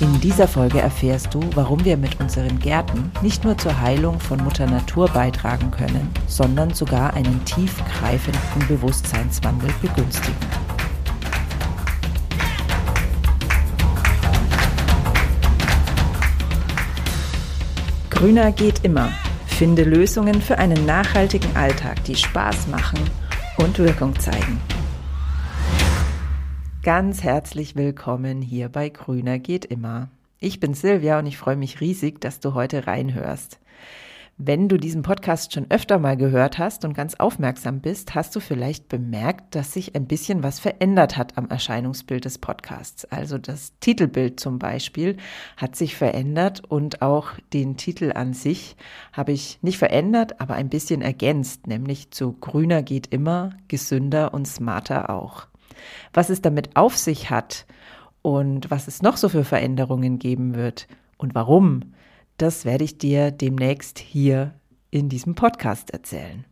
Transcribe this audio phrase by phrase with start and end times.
[0.00, 4.42] In dieser Folge erfährst du, warum wir mit unseren Gärten nicht nur zur Heilung von
[4.42, 10.34] Mutter Natur beitragen können, sondern sogar einen tiefgreifenden Bewusstseinswandel begünstigen.
[18.08, 19.12] Grüner geht immer.
[19.46, 23.00] Finde Lösungen für einen nachhaltigen Alltag, die Spaß machen
[23.58, 24.58] und Wirkung zeigen.
[26.82, 30.08] Ganz herzlich willkommen hier bei Grüner geht immer.
[30.38, 33.60] Ich bin Silvia und ich freue mich riesig, dass du heute reinhörst.
[34.38, 38.40] Wenn du diesen Podcast schon öfter mal gehört hast und ganz aufmerksam bist, hast du
[38.40, 43.04] vielleicht bemerkt, dass sich ein bisschen was verändert hat am Erscheinungsbild des Podcasts.
[43.04, 45.18] Also das Titelbild zum Beispiel
[45.58, 48.74] hat sich verändert und auch den Titel an sich
[49.12, 54.48] habe ich nicht verändert, aber ein bisschen ergänzt, nämlich zu grüner geht immer, gesünder und
[54.48, 55.46] smarter auch.
[56.12, 57.66] Was es damit auf sich hat
[58.22, 61.94] und was es noch so für Veränderungen geben wird und warum,
[62.38, 64.54] das werde ich dir demnächst hier
[64.90, 66.44] in diesem Podcast erzählen.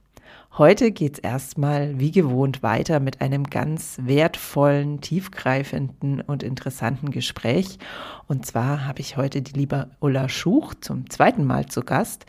[0.57, 7.79] Heute geht es erstmal wie gewohnt weiter mit einem ganz wertvollen, tiefgreifenden und interessanten Gespräch.
[8.27, 12.27] Und zwar habe ich heute die liebe Ulla Schuch zum zweiten Mal zu Gast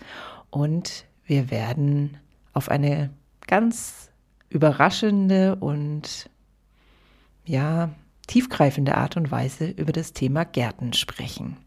[0.51, 2.17] und wir werden
[2.53, 3.09] auf eine
[3.47, 4.11] ganz
[4.49, 6.29] überraschende und
[7.49, 7.89] ja,
[8.27, 11.57] tiefgreifende Art und Weise über das Thema Gärten sprechen.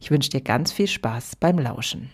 [0.00, 2.10] Ich wünsche dir ganz viel Spaß beim Lauschen.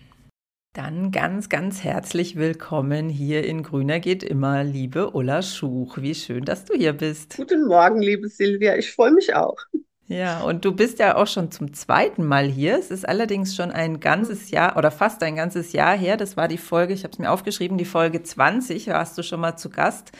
[0.72, 5.98] Dann ganz, ganz herzlich willkommen hier in Grüner geht immer, liebe Ulla Schuch.
[5.98, 7.36] Wie schön, dass du hier bist.
[7.36, 8.76] Guten Morgen, liebe Silvia.
[8.76, 9.58] Ich freue mich auch.
[10.06, 12.78] Ja, und du bist ja auch schon zum zweiten Mal hier.
[12.78, 16.19] Es ist allerdings schon ein ganzes Jahr oder fast ein ganzes Jahr her.
[16.19, 19.41] Das war die Folge, ich habe es mir aufgeschrieben, die Folge 20 warst du schon
[19.41, 20.12] mal zu Gast.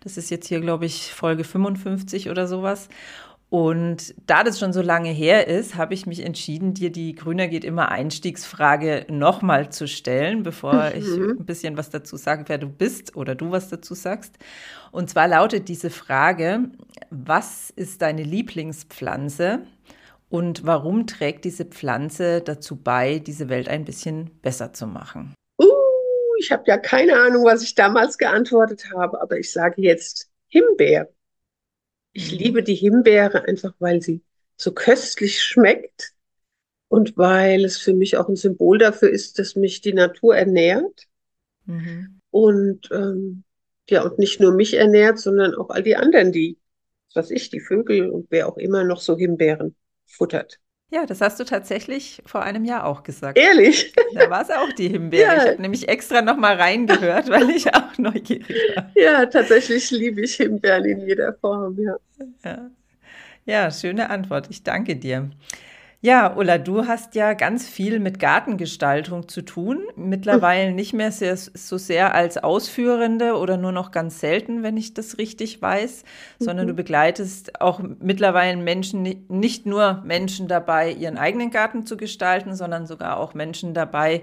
[0.00, 2.88] Das ist jetzt hier, glaube ich, Folge 55 oder sowas.
[3.50, 7.48] Und da das schon so lange her ist, habe ich mich entschieden, dir die Grüner
[7.48, 10.92] geht immer Einstiegsfrage nochmal zu stellen, bevor mhm.
[10.94, 14.36] ich ein bisschen was dazu sage, wer du bist oder du was dazu sagst.
[14.92, 16.68] Und zwar lautet diese Frage,
[17.08, 19.60] was ist deine Lieblingspflanze
[20.28, 25.32] und warum trägt diese Pflanze dazu bei, diese Welt ein bisschen besser zu machen?
[25.58, 25.70] Uh,
[26.38, 31.08] ich habe ja keine Ahnung, was ich damals geantwortet habe, aber ich sage jetzt Himbeer.
[32.18, 34.22] Ich liebe die Himbeere einfach, weil sie
[34.56, 36.14] so köstlich schmeckt
[36.88, 41.04] und weil es für mich auch ein Symbol dafür ist, dass mich die Natur ernährt.
[41.66, 42.20] Mhm.
[42.30, 43.44] Und ähm,
[43.88, 46.58] ja, und nicht nur mich ernährt, sondern auch all die anderen, die,
[47.14, 50.58] was ich, die Vögel und wer auch immer noch so Himbeeren futtert.
[50.90, 53.38] Ja, das hast du tatsächlich vor einem Jahr auch gesagt.
[53.38, 53.92] Ehrlich?
[54.14, 55.26] Da war es auch die Himbeere.
[55.26, 55.36] Ja.
[55.36, 58.90] Ich habe nämlich extra nochmal reingehört, weil ich auch neugierig war.
[58.94, 61.96] Ja, tatsächlich liebe ich Himbeeren in jeder Form, ja.
[62.42, 62.70] Ja,
[63.44, 64.46] ja schöne Antwort.
[64.48, 65.28] Ich danke dir.
[66.00, 69.82] Ja, Ulla, du hast ja ganz viel mit Gartengestaltung zu tun.
[69.96, 74.94] Mittlerweile nicht mehr sehr, so sehr als Ausführende oder nur noch ganz selten, wenn ich
[74.94, 76.04] das richtig weiß,
[76.38, 76.68] sondern mhm.
[76.68, 82.86] du begleitest auch mittlerweile Menschen, nicht nur Menschen dabei, ihren eigenen Garten zu gestalten, sondern
[82.86, 84.22] sogar auch Menschen dabei,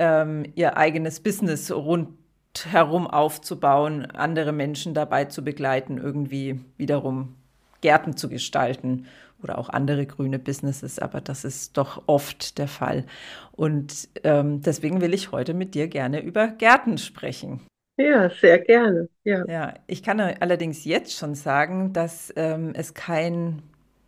[0.00, 7.36] ähm, ihr eigenes Business rundherum aufzubauen, andere Menschen dabei zu begleiten, irgendwie wiederum
[7.80, 9.06] Gärten zu gestalten
[9.42, 13.04] oder auch andere grüne Businesses, aber das ist doch oft der Fall.
[13.52, 17.60] Und ähm, deswegen will ich heute mit dir gerne über Gärten sprechen.
[17.98, 19.08] Ja, sehr gerne.
[19.24, 23.62] Ja, ja ich kann allerdings jetzt schon sagen, dass ähm, es kein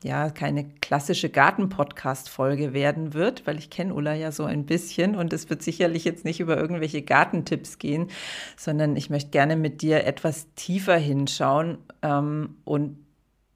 [0.05, 5.33] ja, keine klassische Garten-Podcast-Folge werden wird, weil ich kenne Ulla ja so ein bisschen und
[5.33, 8.09] es wird sicherlich jetzt nicht über irgendwelche Gartentipps gehen,
[8.57, 12.99] sondern ich möchte gerne mit dir etwas tiefer hinschauen ähm, und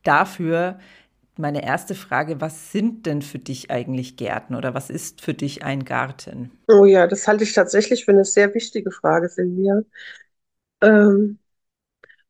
[0.03, 0.81] dafür
[1.39, 5.65] meine erste Frage, was sind denn für dich eigentlich Gärten oder was ist für dich
[5.65, 6.51] ein Garten?
[6.69, 9.83] Oh ja, das halte ich tatsächlich für eine sehr wichtige Frage, Silvia.
[10.81, 11.39] Ähm,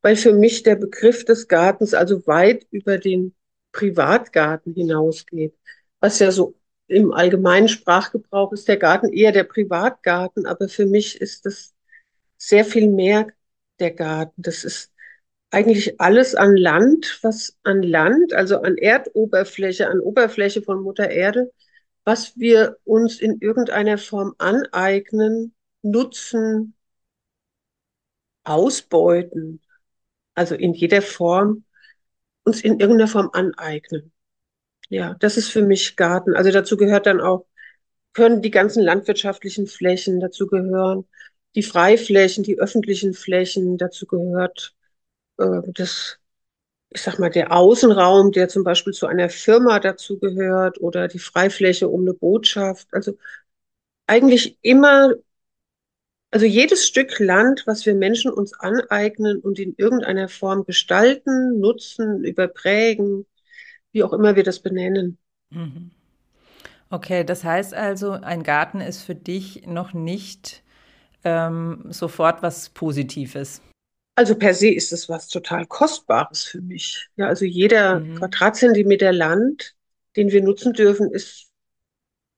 [0.02, 3.34] weil für mich der Begriff des Gartens also weit über den
[3.72, 5.54] Privatgarten hinausgeht.
[6.00, 6.54] Was ja so
[6.88, 11.72] im allgemeinen Sprachgebrauch ist der Garten eher der Privatgarten, aber für mich ist das
[12.36, 13.28] sehr viel mehr
[13.78, 14.42] der Garten.
[14.42, 14.91] Das ist
[15.52, 21.52] eigentlich alles an Land, was an Land, also an Erdoberfläche, an Oberfläche von Mutter Erde,
[22.04, 26.74] was wir uns in irgendeiner Form aneignen, nutzen,
[28.44, 29.60] ausbeuten,
[30.34, 31.64] also in jeder Form
[32.44, 34.10] uns in irgendeiner Form aneignen.
[34.88, 36.34] Ja, das ist für mich Garten.
[36.34, 37.46] Also dazu gehört dann auch,
[38.14, 41.06] können die ganzen landwirtschaftlichen Flächen dazu gehören,
[41.54, 44.74] die Freiflächen, die öffentlichen Flächen, dazu gehört
[45.74, 46.18] das
[46.94, 51.88] ich sag mal, der Außenraum, der zum Beispiel zu einer Firma dazugehört oder die Freifläche
[51.88, 52.88] um eine Botschaft.
[52.92, 53.16] Also
[54.06, 55.14] eigentlich immer,
[56.30, 62.24] also jedes Stück Land, was wir Menschen uns aneignen und in irgendeiner Form gestalten, nutzen,
[62.24, 63.26] überprägen,
[63.92, 65.18] wie auch immer wir das benennen.
[65.50, 65.90] Mhm.
[66.90, 70.62] Okay, das heißt also, ein Garten ist für dich noch nicht
[71.24, 73.62] ähm, sofort was Positives.
[74.14, 77.08] Also per se ist es was total Kostbares für mich.
[77.16, 78.16] Ja, also jeder mhm.
[78.16, 79.74] Quadratzentimeter Land,
[80.16, 81.48] den wir nutzen dürfen, ist,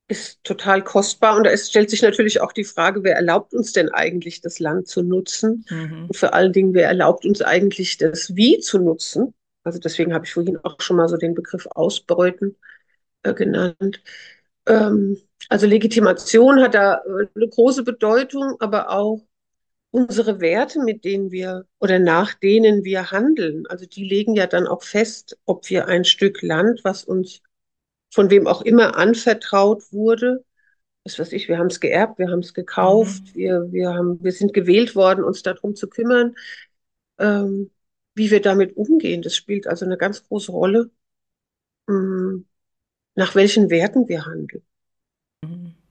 [0.07, 1.37] ist total kostbar.
[1.37, 4.61] Und da ist, stellt sich natürlich auch die Frage, wer erlaubt uns denn eigentlich, das
[4.61, 5.65] Land zu nutzen?
[5.69, 6.07] Mhm.
[6.09, 9.35] Und vor allen Dingen, wer erlaubt uns eigentlich, das Wie zu nutzen?
[9.65, 12.57] Also deswegen habe ich vorhin auch schon mal so den Begriff Ausbeuten
[13.25, 14.03] äh, genannt.
[14.67, 15.19] Ähm,
[15.49, 19.23] also Legitimation hat da äh, eine große Bedeutung, aber auch
[19.95, 24.67] unsere Werte, mit denen wir oder nach denen wir handeln, also die legen ja dann
[24.67, 27.43] auch fest, ob wir ein Stück Land, was uns
[28.13, 30.45] von wem auch immer anvertraut wurde,
[31.05, 33.39] was weiß ich, wir haben es geerbt, wir haben es gekauft, mhm.
[33.39, 36.35] wir, wir, haben, wir sind gewählt worden, uns darum zu kümmern,
[37.19, 37.71] ähm,
[38.17, 39.23] wie wir damit umgehen.
[39.23, 40.91] Das spielt also eine ganz große Rolle,
[41.89, 42.47] ähm,
[43.15, 44.65] nach welchen Werten wir handeln.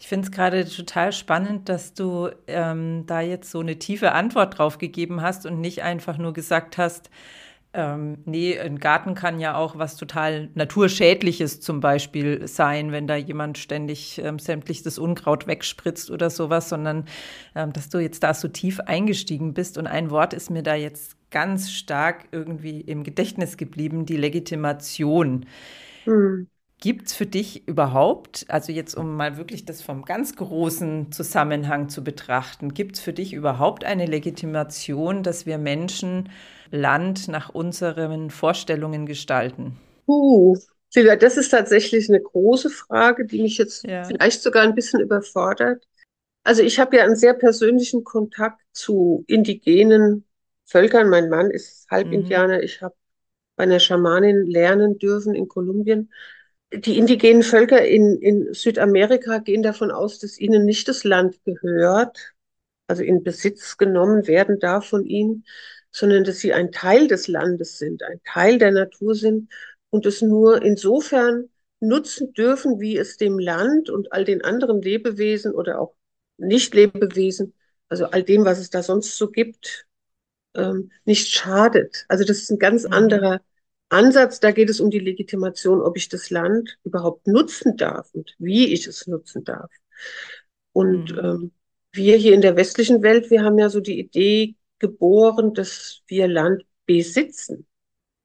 [0.04, 4.58] Ich finde es gerade total spannend, dass du ähm, da jetzt so eine tiefe Antwort
[4.58, 7.10] drauf gegeben hast und nicht einfach nur gesagt hast,
[7.74, 13.16] ähm, nee, ein Garten kann ja auch was total Naturschädliches zum Beispiel sein, wenn da
[13.16, 17.06] jemand ständig ähm, sämtliches Unkraut wegspritzt oder sowas, sondern
[17.56, 19.78] ähm, dass du jetzt da so tief eingestiegen bist.
[19.78, 25.46] Und ein Wort ist mir da jetzt ganz stark irgendwie im Gedächtnis geblieben, die Legitimation.
[26.04, 26.50] Hm.
[26.84, 31.88] Gibt es für dich überhaupt, also jetzt um mal wirklich das vom ganz großen Zusammenhang
[31.88, 36.28] zu betrachten, gibt es für dich überhaupt eine Legitimation, dass wir Menschen
[36.72, 39.78] Land nach unseren Vorstellungen gestalten?
[40.10, 40.58] Uh,
[40.90, 44.04] Silvia, das ist tatsächlich eine große Frage, die mich jetzt ja.
[44.04, 45.88] vielleicht sogar ein bisschen überfordert.
[46.44, 50.26] Also ich habe ja einen sehr persönlichen Kontakt zu indigenen
[50.66, 51.08] Völkern.
[51.08, 52.58] Mein Mann ist Halbindianer.
[52.58, 52.64] Mhm.
[52.64, 52.96] Ich habe
[53.56, 56.10] bei einer Schamanin lernen dürfen in Kolumbien
[56.76, 62.34] die indigenen Völker in, in Südamerika gehen davon aus, dass ihnen nicht das Land gehört,
[62.88, 65.46] also in Besitz genommen werden darf von ihnen,
[65.92, 69.52] sondern dass sie ein Teil des Landes sind, ein Teil der Natur sind
[69.90, 71.50] und es nur insofern
[71.80, 75.96] nutzen dürfen, wie es dem Land und all den anderen Lebewesen oder auch
[76.38, 77.54] Nicht-Lebewesen,
[77.90, 79.86] also all dem, was es da sonst so gibt,
[80.56, 82.06] ähm, nicht schadet.
[82.08, 82.94] Also das ist ein ganz mhm.
[82.94, 83.42] anderer
[83.94, 88.36] Ansatz, da geht es um die Legitimation, ob ich das Land überhaupt nutzen darf und
[88.40, 89.72] wie ich es nutzen darf.
[90.72, 91.20] Und mhm.
[91.20, 91.52] ähm,
[91.92, 96.28] wir hier in der westlichen Welt, wir haben ja so die Idee geboren, dass wir
[96.28, 97.66] Land besitzen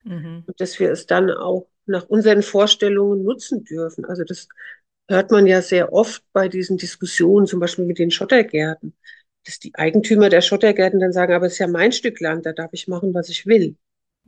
[0.05, 0.45] mhm.
[0.47, 4.05] und dass wir es dann auch nach unseren Vorstellungen nutzen dürfen.
[4.05, 4.49] Also das
[5.09, 8.95] hört man ja sehr oft bei diesen Diskussionen, zum Beispiel mit den Schottergärten,
[9.45, 12.53] dass die Eigentümer der Schottergärten dann sagen, aber es ist ja mein Stück Land, da
[12.53, 13.77] darf ich machen, was ich will.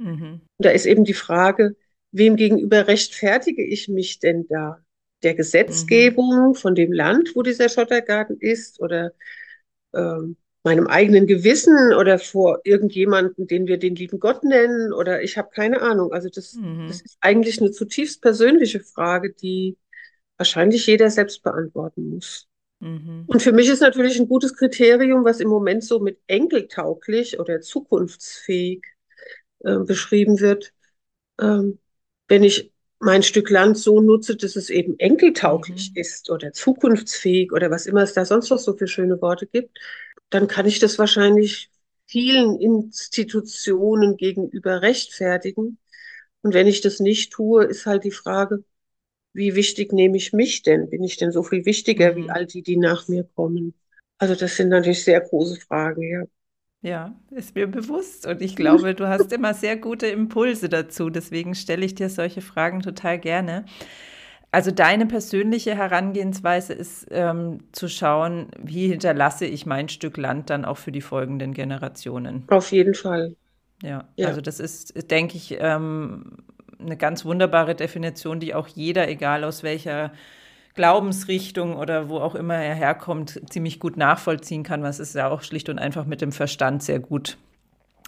[0.01, 0.41] Mhm.
[0.59, 1.77] Da ist eben die Frage,
[2.11, 4.79] wem gegenüber rechtfertige ich mich denn da?
[5.23, 6.55] Der Gesetzgebung mhm.
[6.55, 9.13] von dem Land, wo dieser Schottergarten ist, oder
[9.95, 15.37] ähm, meinem eigenen Gewissen oder vor irgendjemanden, den wir den lieben Gott nennen, oder ich
[15.37, 16.13] habe keine Ahnung.
[16.13, 16.87] Also das, mhm.
[16.89, 19.77] das ist eigentlich eine zutiefst persönliche Frage, die
[20.39, 22.49] wahrscheinlich jeder selbst beantworten muss.
[22.81, 23.25] Mhm.
[23.27, 27.61] Und für mich ist natürlich ein gutes Kriterium, was im Moment so mit enkeltauglich oder
[27.61, 28.83] zukunftsfähig
[29.61, 30.73] äh, beschrieben wird,
[31.41, 31.79] ähm,
[32.29, 36.01] wenn ich mein Stück Land so nutze, dass es eben enkeltauglich mhm.
[36.01, 39.79] ist oder zukunftsfähig oder was immer es da sonst noch so für schöne Worte gibt,
[40.29, 41.71] dann kann ich das wahrscheinlich
[42.07, 45.79] vielen Institutionen gegenüber rechtfertigen.
[46.43, 48.65] Und wenn ich das nicht tue, ist halt die Frage,
[49.33, 50.91] wie wichtig nehme ich mich denn?
[50.91, 52.17] Bin ich denn so viel wichtiger mhm.
[52.17, 53.75] wie all die, die nach mir kommen?
[54.19, 56.25] Also das sind natürlich sehr große Fragen, ja.
[56.83, 58.27] Ja, ist mir bewusst.
[58.27, 61.11] Und ich glaube, du hast immer sehr gute Impulse dazu.
[61.11, 63.65] Deswegen stelle ich dir solche Fragen total gerne.
[64.53, 70.65] Also deine persönliche Herangehensweise ist ähm, zu schauen, wie hinterlasse ich mein Stück Land dann
[70.65, 72.45] auch für die folgenden Generationen.
[72.49, 73.37] Auf jeden Fall.
[73.83, 74.27] Ja, ja.
[74.27, 76.39] also das ist, denke ich, ähm,
[76.81, 80.13] eine ganz wunderbare Definition, die auch jeder, egal aus welcher
[80.75, 85.43] Glaubensrichtung oder wo auch immer er herkommt, ziemlich gut nachvollziehen kann, was ist ja auch
[85.43, 87.39] schlicht und einfach mit dem Verstand sehr gut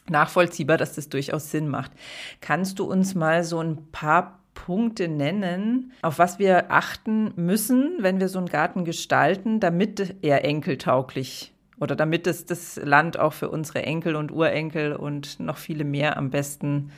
[0.08, 1.92] nachvollziehbar, dass das durchaus Sinn macht.
[2.40, 8.20] Kannst du uns mal so ein paar Punkte nennen, auf was wir achten müssen, wenn
[8.20, 13.48] wir so einen Garten gestalten, damit er enkeltauglich oder damit es das Land auch für
[13.48, 16.92] unsere Enkel und Urenkel und noch viele mehr am besten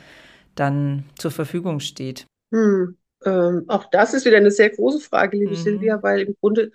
[0.55, 2.27] dann zur Verfügung steht?
[2.53, 2.97] Hm.
[3.25, 5.55] Ähm, auch das ist wieder eine sehr große Frage, liebe mhm.
[5.55, 6.71] Silvia, weil im Grunde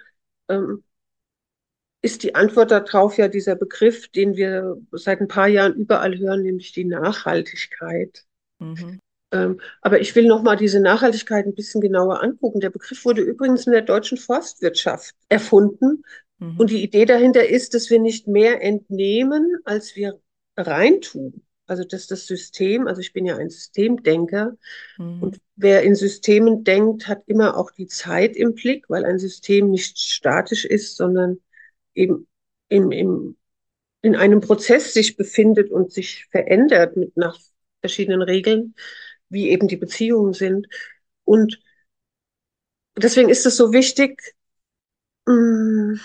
[0.49, 0.83] ähm,
[2.03, 6.43] ist die Antwort darauf ja dieser Begriff, den wir seit ein paar Jahren überall hören,
[6.43, 8.25] nämlich die Nachhaltigkeit.
[8.59, 9.01] Mhm.
[9.33, 12.61] Ähm, aber ich will noch mal diese Nachhaltigkeit ein bisschen genauer angucken.
[12.61, 16.05] Der Begriff wurde übrigens in der deutschen Forstwirtschaft erfunden.
[16.39, 16.59] Mhm.
[16.59, 20.19] Und die Idee dahinter ist, dass wir nicht mehr entnehmen, als wir
[20.57, 21.43] reintun.
[21.71, 24.57] Also dass das System, also ich bin ja ein Systemdenker
[24.99, 25.23] mhm.
[25.23, 29.71] und wer in Systemen denkt, hat immer auch die Zeit im Blick, weil ein System
[29.71, 31.39] nicht statisch ist, sondern
[31.95, 32.27] eben
[32.67, 33.37] im, im,
[34.03, 37.39] in einem Prozess sich befindet und sich verändert mit nach
[37.79, 38.75] verschiedenen Regeln,
[39.29, 40.67] wie eben die Beziehungen sind.
[41.23, 41.63] Und
[42.97, 44.35] deswegen ist es so wichtig,
[45.27, 46.01] mm,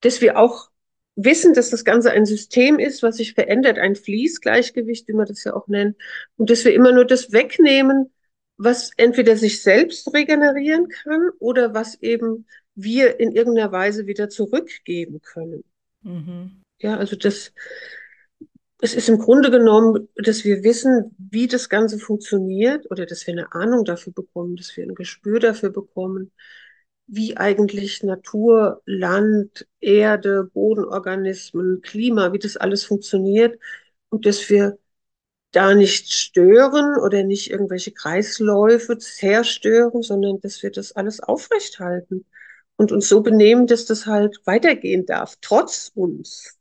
[0.00, 0.72] dass wir auch
[1.18, 5.42] wissen, dass das Ganze ein System ist, was sich verändert, ein Fließgleichgewicht, wie man das
[5.42, 5.96] ja auch nennt,
[6.36, 8.12] und dass wir immer nur das wegnehmen,
[8.56, 15.20] was entweder sich selbst regenerieren kann oder was eben wir in irgendeiner Weise wieder zurückgeben
[15.20, 15.64] können.
[16.02, 16.62] Mhm.
[16.80, 17.52] Ja, also das,
[18.80, 23.34] es ist im Grunde genommen, dass wir wissen, wie das Ganze funktioniert oder dass wir
[23.34, 26.30] eine Ahnung dafür bekommen, dass wir ein Gespür dafür bekommen,
[27.08, 33.58] wie eigentlich Natur, Land, Erde, Bodenorganismen, Klima, wie das alles funktioniert
[34.10, 34.78] und dass wir
[35.52, 42.26] da nicht stören oder nicht irgendwelche Kreisläufe zerstören, sondern dass wir das alles aufrechthalten
[42.76, 46.58] und uns so benehmen, dass das halt weitergehen darf, trotz uns.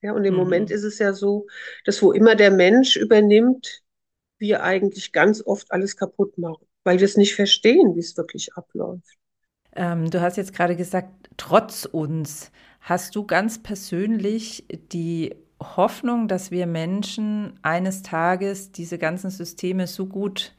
[0.00, 0.40] Ja, und im mhm.
[0.40, 1.48] Moment ist es ja so,
[1.84, 3.82] dass wo immer der Mensch übernimmt,
[4.38, 8.54] wir eigentlich ganz oft alles kaputt machen, weil wir es nicht verstehen, wie es wirklich
[8.54, 9.18] abläuft.
[9.78, 12.50] Ähm, du hast jetzt gerade gesagt, trotz uns.
[12.80, 20.06] Hast du ganz persönlich die Hoffnung, dass wir Menschen eines Tages diese ganzen Systeme so
[20.06, 20.52] gut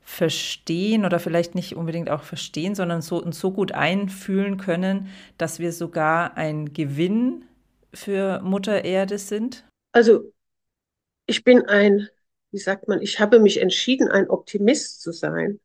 [0.00, 5.58] verstehen oder vielleicht nicht unbedingt auch verstehen, sondern so, uns so gut einfühlen können, dass
[5.58, 7.44] wir sogar ein Gewinn
[7.92, 9.66] für Mutter Erde sind?
[9.92, 10.32] Also
[11.26, 12.08] ich bin ein,
[12.50, 15.60] wie sagt man, ich habe mich entschieden, ein Optimist zu sein.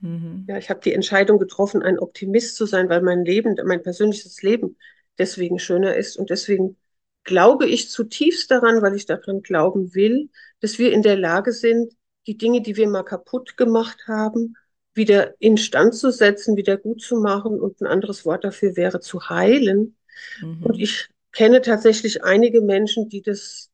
[0.00, 0.46] Mhm.
[0.48, 4.42] Ja, ich habe die Entscheidung getroffen, ein Optimist zu sein, weil mein Leben, mein persönliches
[4.42, 4.76] Leben
[5.18, 6.16] deswegen schöner ist.
[6.16, 6.76] Und deswegen
[7.24, 10.30] glaube ich zutiefst daran, weil ich daran glauben will,
[10.60, 11.92] dass wir in der Lage sind,
[12.26, 14.56] die Dinge, die wir mal kaputt gemacht haben,
[14.94, 17.60] wieder instand zu setzen, wieder gut zu machen.
[17.60, 19.96] Und ein anderes Wort dafür wäre zu heilen.
[20.40, 20.62] Mhm.
[20.62, 23.70] Und ich kenne tatsächlich einige Menschen, die das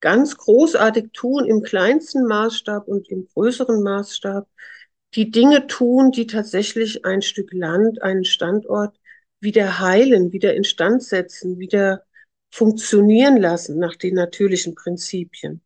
[0.00, 4.46] ganz großartig tun, im kleinsten Maßstab und im größeren Maßstab,
[5.16, 8.98] die Dinge tun, die tatsächlich ein Stück Land, einen Standort
[9.40, 12.04] wieder heilen, wieder instand setzen, wieder
[12.50, 15.62] funktionieren lassen nach den natürlichen Prinzipien.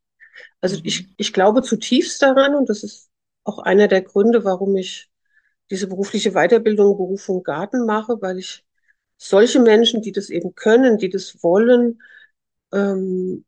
[0.61, 0.83] Also mhm.
[0.85, 3.11] ich, ich glaube zutiefst daran und das ist
[3.45, 5.11] auch einer der Gründe, warum ich
[5.71, 8.65] diese berufliche Weiterbildung Berufung Garten mache, weil ich
[9.17, 12.01] solche Menschen, die das eben können, die das wollen,
[12.73, 13.45] ähm,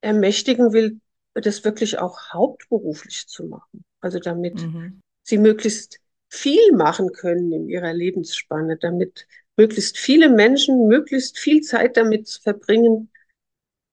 [0.00, 1.00] ermächtigen will,
[1.34, 3.84] das wirklich auch hauptberuflich zu machen.
[4.00, 5.02] Also damit mhm.
[5.24, 9.26] Sie möglichst viel machen können in ihrer Lebensspanne, damit
[9.56, 13.10] möglichst viele Menschen möglichst viel Zeit damit verbringen,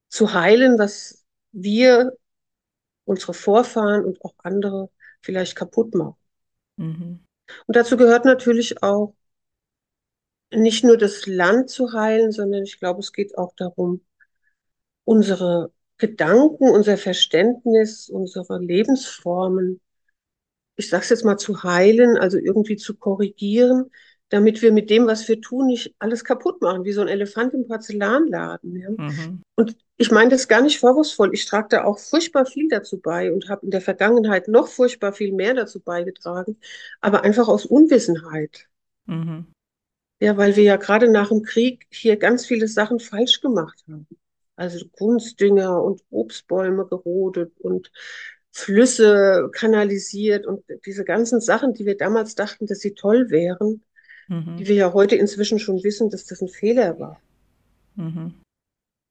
[0.09, 2.17] zu heilen, was wir
[3.05, 4.89] unsere Vorfahren und auch andere
[5.21, 6.17] vielleicht kaputt machen.
[6.77, 7.19] Mhm.
[7.67, 9.15] Und dazu gehört natürlich auch,
[10.53, 14.01] nicht nur das Land zu heilen, sondern ich glaube, es geht auch darum,
[15.05, 19.79] unsere Gedanken, unser Verständnis, unsere Lebensformen,
[20.75, 23.91] ich sage es jetzt mal zu heilen, also irgendwie zu korrigieren,
[24.29, 27.53] damit wir mit dem, was wir tun, nicht alles kaputt machen, wie so ein Elefant
[27.53, 28.75] im Porzellanladen.
[28.77, 28.89] Ja?
[28.89, 29.41] Mhm.
[29.55, 31.33] Und ich meine das gar nicht vorwurfsvoll.
[31.33, 35.11] Ich trage da auch furchtbar viel dazu bei und habe in der Vergangenheit noch furchtbar
[35.11, 36.57] viel mehr dazu beigetragen,
[37.01, 38.67] aber einfach aus Unwissenheit.
[39.05, 39.47] Mhm.
[40.21, 44.07] Ja, weil wir ja gerade nach dem Krieg hier ganz viele Sachen falsch gemacht haben.
[44.55, 47.91] Also Kunstdünger und Obstbäume gerodet und
[48.51, 53.81] Flüsse kanalisiert und diese ganzen Sachen, die wir damals dachten, dass sie toll wären,
[54.27, 54.57] mhm.
[54.57, 57.21] die wir ja heute inzwischen schon wissen, dass das ein Fehler war.
[57.95, 58.33] Mhm.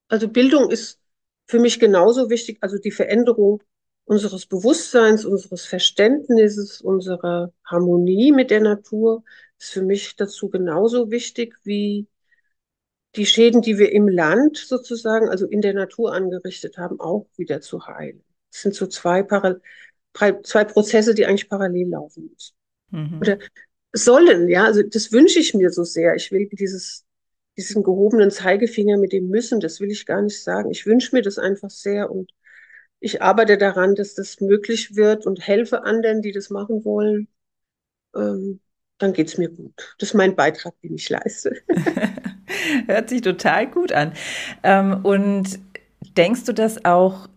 [0.09, 0.99] Also Bildung ist
[1.47, 3.63] für mich genauso wichtig, also die Veränderung
[4.05, 9.23] unseres Bewusstseins, unseres Verständnisses, unserer Harmonie mit der Natur
[9.59, 12.09] ist für mich dazu genauso wichtig wie
[13.17, 17.61] die Schäden, die wir im Land sozusagen, also in der Natur angerichtet haben, auch wieder
[17.61, 18.23] zu heilen.
[18.51, 19.61] Das sind so zwei, Paral
[20.43, 22.55] zwei Prozesse, die eigentlich parallel laufen müssen.
[22.91, 23.21] Mhm.
[23.21, 23.39] Oder
[23.93, 26.15] sollen, ja, also das wünsche ich mir so sehr.
[26.17, 27.05] Ich will dieses,
[27.57, 30.71] diesen gehobenen Zeigefinger mit dem Müssen, das will ich gar nicht sagen.
[30.71, 32.33] Ich wünsche mir das einfach sehr und
[32.99, 37.29] ich arbeite daran, dass das möglich wird und helfe anderen, die das machen wollen.
[38.15, 38.61] Ähm,
[38.99, 39.95] dann geht's mir gut.
[39.99, 41.57] Das ist mein Beitrag, den ich leiste.
[42.87, 44.13] Hört sich total gut an.
[44.63, 45.59] Ähm, und
[46.17, 47.29] denkst du, dass auch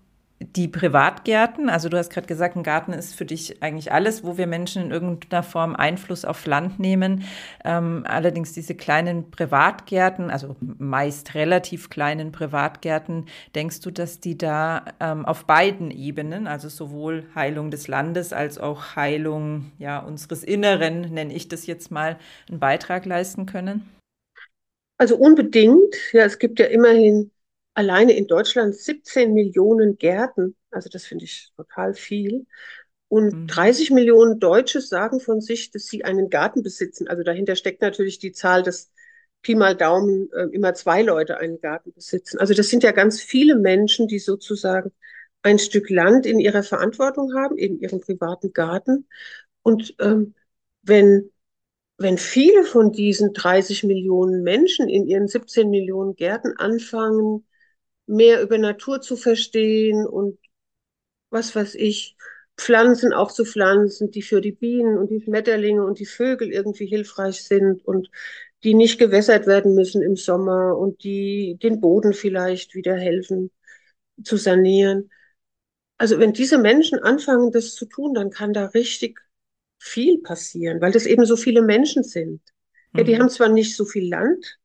[0.56, 4.38] die Privatgärten, also du hast gerade gesagt, ein Garten ist für dich eigentlich alles, wo
[4.38, 7.24] wir Menschen in irgendeiner Form Einfluss auf Land nehmen.
[7.66, 14.86] Ähm, allerdings diese kleinen Privatgärten, also meist relativ kleinen Privatgärten, denkst du, dass die da
[15.00, 21.14] ähm, auf beiden Ebenen, also sowohl Heilung des Landes als auch Heilung ja, unseres Inneren,
[21.14, 22.18] nenne ich das jetzt mal,
[22.48, 23.90] einen Beitrag leisten können?
[24.98, 25.96] Also unbedingt.
[26.14, 27.33] Ja, es gibt ja immerhin
[27.74, 30.56] alleine in Deutschland 17 Millionen Gärten.
[30.72, 32.46] Also das finde ich total viel.
[33.08, 33.48] Und mhm.
[33.48, 37.08] 30 Millionen Deutsche sagen von sich, dass sie einen Garten besitzen.
[37.08, 38.92] Also dahinter steckt natürlich die Zahl, dass
[39.44, 42.40] Pi mal Daumen äh, immer zwei Leute einen Garten besitzen.
[42.40, 44.92] Also das sind ja ganz viele Menschen, die sozusagen
[45.44, 49.08] ein Stück Land in ihrer Verantwortung haben, eben ihren privaten Garten.
[49.62, 50.34] Und ähm,
[50.82, 51.30] wenn,
[51.98, 57.46] wenn viele von diesen 30 Millionen Menschen in ihren 17 Millionen Gärten anfangen,
[58.06, 60.38] mehr über Natur zu verstehen und
[61.30, 62.16] was weiß ich,
[62.58, 66.86] Pflanzen auch zu pflanzen, die für die Bienen und die Schmetterlinge und die Vögel irgendwie
[66.86, 68.10] hilfreich sind und
[68.64, 73.52] die nicht gewässert werden müssen im Sommer und die den Boden vielleicht wieder helfen
[74.24, 75.10] zu sanieren.
[75.98, 79.20] Also wenn diese Menschen anfangen, das zu tun, dann kann da richtig
[79.80, 82.42] viel passieren, weil das eben so viele Menschen sind.
[82.96, 83.20] Ja, die mhm.
[83.20, 84.60] haben zwar nicht so viel Land,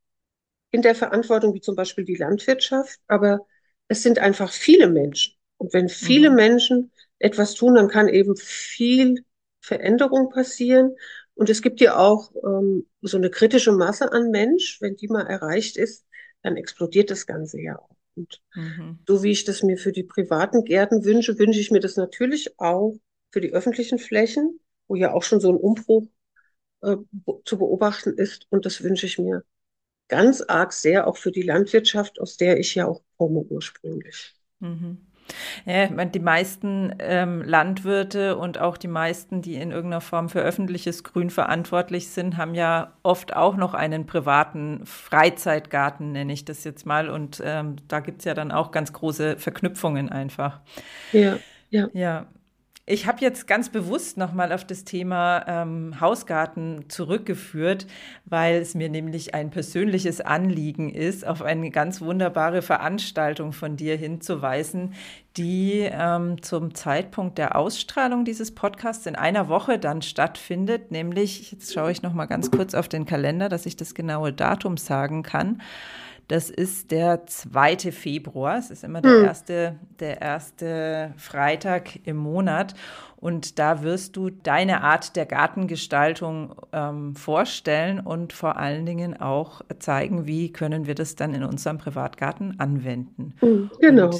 [0.70, 3.46] in der Verantwortung, wie zum Beispiel die Landwirtschaft, aber
[3.88, 5.34] es sind einfach viele Menschen.
[5.56, 6.36] Und wenn viele mhm.
[6.36, 9.24] Menschen etwas tun, dann kann eben viel
[9.60, 10.94] Veränderung passieren.
[11.34, 14.80] Und es gibt ja auch ähm, so eine kritische Masse an Mensch.
[14.80, 16.06] Wenn die mal erreicht ist,
[16.42, 17.96] dann explodiert das Ganze ja auch.
[18.14, 18.98] Und mhm.
[19.06, 22.58] so wie ich das mir für die privaten Gärten wünsche, wünsche ich mir das natürlich
[22.58, 22.96] auch
[23.30, 26.06] für die öffentlichen Flächen, wo ja auch schon so ein Umbruch
[26.82, 26.96] äh,
[27.44, 28.46] zu beobachten ist.
[28.50, 29.44] Und das wünsche ich mir
[30.08, 34.34] ganz arg sehr auch für die Landwirtschaft, aus der ich ja auch komme ursprünglich.
[34.60, 34.98] Mhm.
[35.66, 41.04] Ja, die meisten ähm, Landwirte und auch die meisten, die in irgendeiner Form für öffentliches
[41.04, 46.86] Grün verantwortlich sind, haben ja oft auch noch einen privaten Freizeitgarten, nenne ich das jetzt
[46.86, 47.10] mal.
[47.10, 50.60] Und ähm, da gibt es ja dann auch ganz große Verknüpfungen einfach.
[51.12, 51.88] Ja, ja.
[51.92, 52.28] Ja,
[52.90, 57.86] ich habe jetzt ganz bewusst nochmal auf das Thema ähm, Hausgarten zurückgeführt,
[58.24, 63.96] weil es mir nämlich ein persönliches Anliegen ist, auf eine ganz wunderbare Veranstaltung von dir
[63.96, 64.94] hinzuweisen,
[65.36, 70.90] die ähm, zum Zeitpunkt der Ausstrahlung dieses Podcasts in einer Woche dann stattfindet.
[70.90, 74.78] Nämlich, jetzt schaue ich nochmal ganz kurz auf den Kalender, dass ich das genaue Datum
[74.78, 75.60] sagen kann.
[76.28, 77.90] Das ist der 2.
[77.90, 78.58] Februar.
[78.58, 79.24] Es ist immer der, hm.
[79.24, 82.74] erste, der erste Freitag im Monat.
[83.16, 89.62] Und da wirst du deine Art der Gartengestaltung ähm, vorstellen und vor allen Dingen auch
[89.80, 93.34] zeigen, wie können wir das dann in unserem Privatgarten anwenden.
[93.40, 94.10] Hm, genau.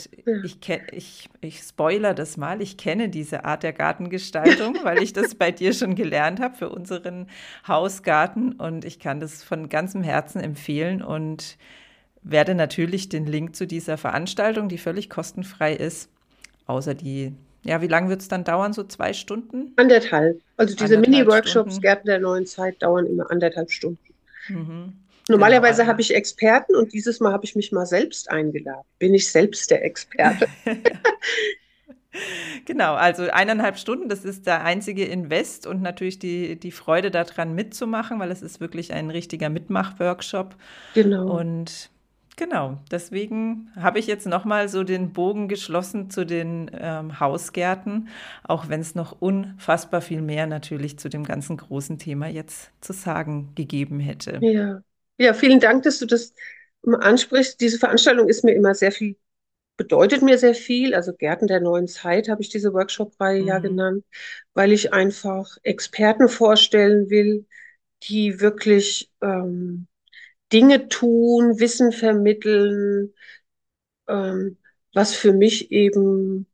[0.42, 0.58] ich,
[0.90, 2.60] ich, ich spoiler das mal.
[2.60, 6.70] Ich kenne diese Art der Gartengestaltung, weil ich das bei dir schon gelernt habe für
[6.70, 7.28] unseren
[7.68, 8.52] Hausgarten.
[8.52, 11.02] Und ich kann das von ganzem Herzen empfehlen.
[11.02, 11.58] Und
[12.22, 16.10] werde natürlich den Link zu dieser Veranstaltung, die völlig kostenfrei ist,
[16.66, 17.32] außer die,
[17.64, 18.72] ja, wie lange wird es dann dauern?
[18.72, 19.72] So zwei Stunden?
[19.76, 20.40] Anderthalb.
[20.56, 24.14] Also diese Mini-Workshops Gärten der neuen Zeit dauern immer anderthalb Stunden.
[24.48, 24.94] Mhm.
[25.28, 25.90] Normalerweise genau.
[25.90, 28.84] habe ich Experten und dieses Mal habe ich mich mal selbst eingeladen.
[28.98, 30.46] Bin ich selbst der Experte?
[32.64, 37.54] Genau, also eineinhalb Stunden, das ist der einzige Invest und natürlich die, die Freude daran
[37.54, 40.56] mitzumachen, weil es ist wirklich ein richtiger Mitmach-Workshop.
[40.94, 41.38] Genau.
[41.38, 41.90] Und
[42.38, 48.08] Genau, deswegen habe ich jetzt nochmal so den Bogen geschlossen zu den ähm, Hausgärten,
[48.44, 52.92] auch wenn es noch unfassbar viel mehr natürlich zu dem ganzen großen Thema jetzt zu
[52.92, 54.38] sagen gegeben hätte.
[54.40, 54.82] Ja,
[55.18, 56.32] ja vielen Dank, dass du das
[56.86, 57.60] ansprichst.
[57.60, 59.16] Diese Veranstaltung ist mir immer sehr viel,
[59.76, 60.94] bedeutet mir sehr viel.
[60.94, 63.48] Also Gärten der neuen Zeit habe ich diese Workshop-Reihe mhm.
[63.48, 64.04] ja genannt,
[64.54, 67.46] weil ich einfach Experten vorstellen will,
[68.04, 69.88] die wirklich ähm,
[70.52, 73.14] Dinge tun, Wissen vermitteln,
[74.08, 74.58] ähm,
[74.94, 76.46] was für mich eben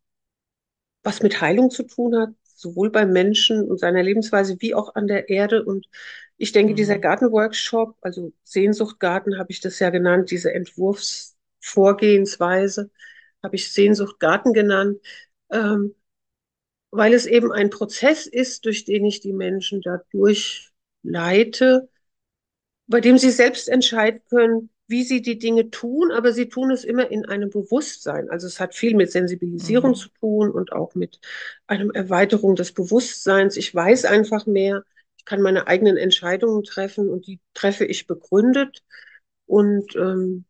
[1.05, 5.07] was mit Heilung zu tun hat, sowohl beim Menschen und seiner Lebensweise wie auch an
[5.07, 5.65] der Erde.
[5.65, 5.87] Und
[6.39, 6.77] ich denke, mhm.
[6.77, 12.91] dieser Gartenworkshop, also Sehnsuchtgarten habe ich das ja genannt, diese Entwurfsvorgehensweise
[13.43, 14.99] habe ich Sehnsuchtgarten genannt,
[15.51, 15.95] ähm,
[16.91, 20.71] weil es eben ein Prozess ist, durch den ich die Menschen dadurch
[21.03, 21.91] leite,
[22.87, 26.85] bei dem sie selbst entscheiden können, wie sie die Dinge tun, aber sie tun es
[26.85, 28.29] immer in einem Bewusstsein.
[28.29, 29.97] Also es hat viel mit Sensibilisierung mhm.
[29.97, 31.21] zu tun und auch mit
[31.67, 33.57] einer Erweiterung des Bewusstseins.
[33.57, 34.85] Ich weiß einfach mehr,
[35.17, 38.83] ich kann meine eigenen Entscheidungen treffen und die treffe ich begründet.
[39.47, 40.45] Und ähm,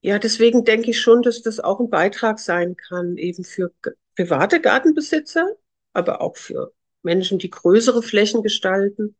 [0.00, 3.72] ja, deswegen denke ich schon, dass das auch ein Beitrag sein kann, eben für
[4.16, 5.46] private Gartenbesitzer,
[5.92, 9.14] aber auch für Menschen, die größere Flächen gestalten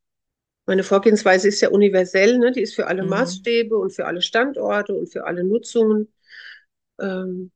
[0.68, 2.52] meine Vorgehensweise ist ja universell, ne?
[2.52, 3.08] die ist für alle mhm.
[3.08, 6.12] Maßstäbe und für alle Standorte und für alle Nutzungen.
[7.00, 7.50] Ähm,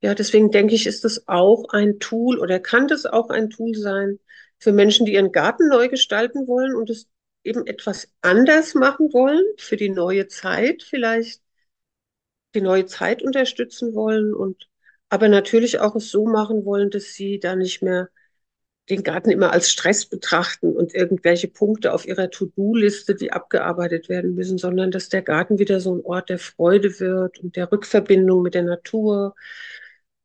[0.00, 3.74] ja, deswegen denke ich, ist das auch ein Tool oder kann das auch ein Tool
[3.76, 4.18] sein
[4.58, 7.08] für Menschen, die ihren Garten neu gestalten wollen und es
[7.44, 11.40] eben etwas anders machen wollen, für die neue Zeit vielleicht,
[12.56, 14.68] die neue Zeit unterstützen wollen und
[15.08, 18.08] aber natürlich auch es so machen wollen, dass sie da nicht mehr
[18.90, 24.34] den Garten immer als Stress betrachten und irgendwelche Punkte auf ihrer To-Do-Liste, die abgearbeitet werden
[24.34, 28.42] müssen, sondern dass der Garten wieder so ein Ort der Freude wird und der Rückverbindung
[28.42, 29.34] mit der Natur.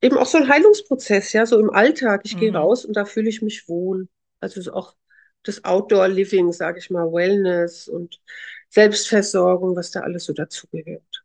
[0.01, 2.21] Eben auch so ein Heilungsprozess, ja, so im Alltag.
[2.25, 2.39] Ich mhm.
[2.39, 4.09] gehe raus und da fühle ich mich wohl.
[4.41, 4.95] Also auch
[5.43, 8.21] das Outdoor-Living, sage ich mal, Wellness und
[8.69, 11.23] Selbstversorgung, was da alles so dazugehört.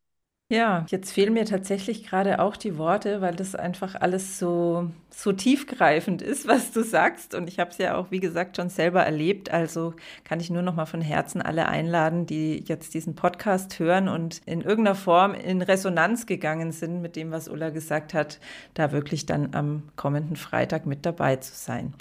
[0.51, 5.33] Ja, jetzt fehlen mir tatsächlich gerade auch die Worte, weil das einfach alles so, so
[5.33, 7.35] tiefgreifend ist, was du sagst.
[7.35, 9.51] Und ich habe es ja auch, wie gesagt, schon selber erlebt.
[9.51, 14.07] Also kann ich nur noch mal von Herzen alle einladen, die jetzt diesen Podcast hören
[14.07, 18.39] und in irgendeiner Form in Resonanz gegangen sind mit dem, was Ulla gesagt hat,
[18.75, 21.95] da wirklich dann am kommenden Freitag mit dabei zu sein.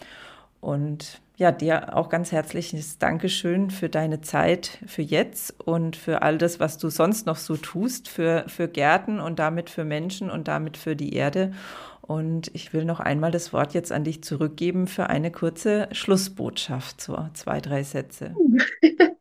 [0.59, 6.37] Und ja, dir auch ganz herzliches Dankeschön für deine Zeit für jetzt und für all
[6.37, 10.47] das, was du sonst noch so tust, für, für Gärten und damit für Menschen und
[10.47, 11.51] damit für die Erde.
[11.99, 17.01] Und ich will noch einmal das Wort jetzt an dich zurückgeben für eine kurze Schlussbotschaft,
[17.01, 18.33] so zwei, drei Sätze.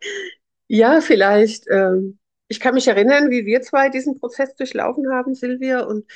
[0.68, 1.64] Ja, vielleicht.
[1.68, 6.06] Ähm, ich kann mich erinnern, wie wir zwei diesen Prozess durchlaufen haben, Silvia, und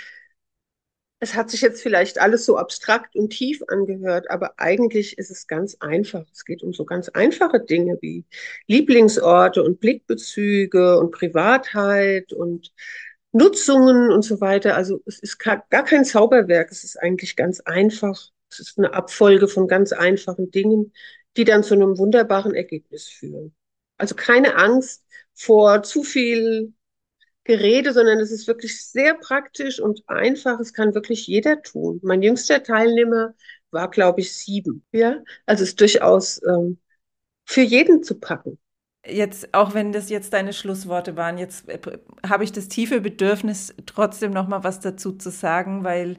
[1.19, 5.47] es hat sich jetzt vielleicht alles so abstrakt und tief angehört, aber eigentlich ist es
[5.47, 6.25] ganz einfach.
[6.33, 8.25] Es geht um so ganz einfache Dinge wie
[8.67, 12.73] Lieblingsorte und Blickbezüge und Privatheit und
[13.33, 14.77] Nutzungen und so weiter.
[14.77, 16.71] Also es ist gar kein Zauberwerk.
[16.71, 18.31] Es ist eigentlich ganz einfach.
[18.51, 20.93] Es ist eine Abfolge von ganz einfachen Dingen,
[21.37, 23.55] die dann zu einem wunderbaren Ergebnis führen.
[23.99, 26.75] Also keine Angst vor zu viel
[27.47, 30.61] Gerede, sondern es ist wirklich sehr praktisch und einfach.
[30.61, 32.01] Es kann wirklich jeder tun.
[32.03, 33.35] Mein jüngster Teilnehmer
[33.71, 34.85] war, glaube ich, sieben.
[34.93, 36.79] Ja, also es ist durchaus ähm,
[37.45, 38.59] für jeden zu packen.
[39.07, 41.79] Jetzt, auch wenn das jetzt deine Schlussworte waren, jetzt äh,
[42.29, 46.19] habe ich das tiefe Bedürfnis, trotzdem noch mal was dazu zu sagen, weil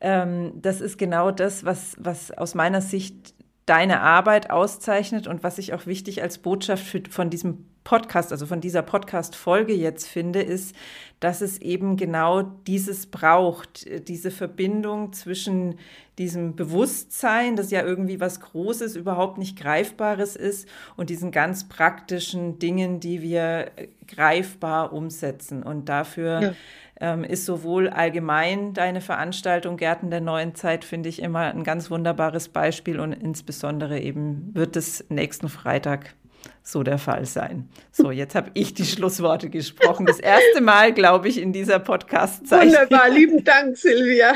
[0.00, 3.34] ähm, das ist genau das, was, was aus meiner Sicht
[3.66, 8.46] deine Arbeit auszeichnet und was ich auch wichtig als Botschaft für, von diesem Podcast, also
[8.46, 10.74] von dieser Podcast-Folge jetzt finde, ist,
[11.20, 15.78] dass es eben genau dieses braucht, diese Verbindung zwischen
[16.18, 22.58] diesem Bewusstsein, das ja irgendwie was Großes, überhaupt nicht Greifbares ist, und diesen ganz praktischen
[22.58, 23.70] Dingen, die wir
[24.06, 25.62] greifbar umsetzen.
[25.62, 26.54] Und dafür ja.
[27.00, 31.90] ähm, ist sowohl allgemein deine Veranstaltung Gärten der neuen Zeit, finde ich, immer ein ganz
[31.90, 36.14] wunderbares Beispiel und insbesondere eben wird es nächsten Freitag
[36.62, 37.68] so der Fall sein.
[37.90, 40.06] So, jetzt habe ich die Schlussworte gesprochen.
[40.06, 42.68] Das erste Mal, glaube ich, in dieser Podcast-Zeit.
[42.68, 44.34] Wunderbar, lieben Dank, Silvia.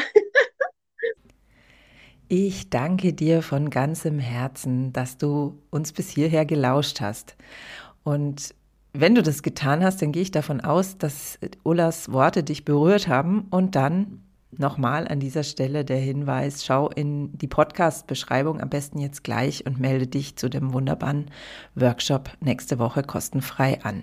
[2.28, 7.36] Ich danke dir von ganzem Herzen, dass du uns bis hierher gelauscht hast.
[8.02, 8.54] Und
[8.92, 13.06] wenn du das getan hast, dann gehe ich davon aus, dass Ullas Worte dich berührt
[13.08, 14.25] haben und dann
[14.58, 19.78] Nochmal an dieser Stelle der Hinweis, schau in die Podcast-Beschreibung am besten jetzt gleich und
[19.78, 21.26] melde dich zu dem wunderbaren
[21.74, 24.02] Workshop nächste Woche kostenfrei an.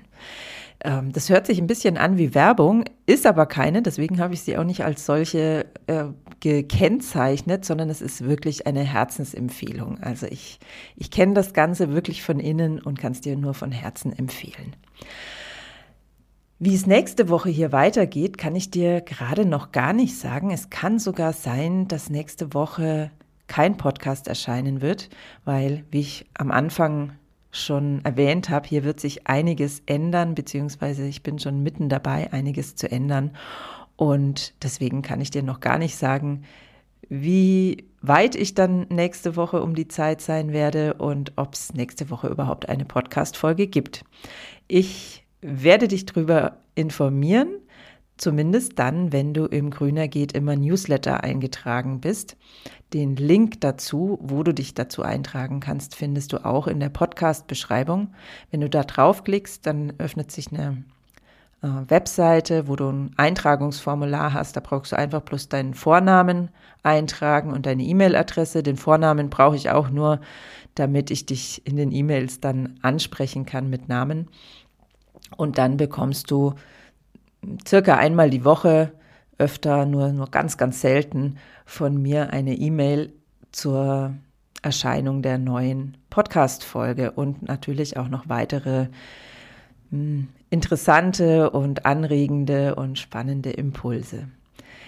[0.83, 4.41] Ähm, das hört sich ein bisschen an wie Werbung, ist aber keine, deswegen habe ich
[4.41, 6.05] sie auch nicht als solche äh,
[6.39, 9.99] gekennzeichnet, sondern es ist wirklich eine Herzensempfehlung.
[10.01, 10.59] Also ich,
[10.97, 14.75] ich kenne das Ganze wirklich von innen und kann es dir nur von Herzen empfehlen.
[16.65, 20.49] Wie es nächste Woche hier weitergeht, kann ich dir gerade noch gar nicht sagen.
[20.49, 23.11] Es kann sogar sein, dass nächste Woche
[23.47, 25.09] kein Podcast erscheinen wird,
[25.43, 27.17] weil, wie ich am Anfang
[27.51, 32.77] schon erwähnt habe, hier wird sich einiges ändern, beziehungsweise ich bin schon mitten dabei, einiges
[32.77, 33.31] zu ändern.
[33.97, 36.43] Und deswegen kann ich dir noch gar nicht sagen,
[37.09, 42.09] wie weit ich dann nächste Woche um die Zeit sein werde und ob es nächste
[42.09, 44.05] Woche überhaupt eine Podcast-Folge gibt.
[44.69, 47.49] Ich werde dich darüber informieren,
[48.17, 52.37] zumindest dann, wenn du im Grüner geht immer Newsletter eingetragen bist.
[52.93, 58.13] Den Link dazu, wo du dich dazu eintragen kannst, findest du auch in der Podcast-Beschreibung.
[58.51, 60.83] Wenn du da draufklickst, dann öffnet sich eine
[61.63, 64.55] äh, Webseite, wo du ein Eintragungsformular hast.
[64.55, 66.49] Da brauchst du einfach bloß deinen Vornamen
[66.83, 68.61] eintragen und deine E-Mail-Adresse.
[68.61, 70.19] Den Vornamen brauche ich auch nur,
[70.75, 74.27] damit ich dich in den E-Mails dann ansprechen kann mit Namen.
[75.35, 76.53] Und dann bekommst du
[77.67, 78.91] circa einmal die Woche,
[79.37, 83.13] öfter, nur, nur ganz, ganz selten von mir eine E-Mail
[83.51, 84.13] zur
[84.61, 88.87] Erscheinung der neuen Podcast-Folge und natürlich auch noch weitere
[89.89, 94.27] hm, interessante und anregende und spannende Impulse.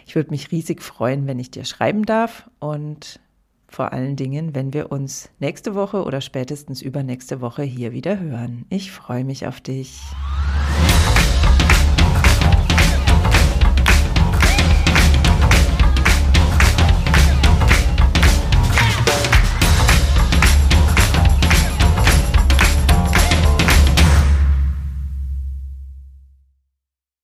[0.06, 3.20] Ich würde mich riesig freuen, wenn ich dir schreiben darf und
[3.76, 8.66] vor allen Dingen, wenn wir uns nächste Woche oder spätestens übernächste Woche hier wieder hören.
[8.70, 10.02] Ich freue mich auf dich.